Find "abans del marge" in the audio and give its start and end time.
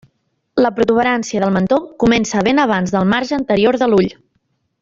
2.67-3.39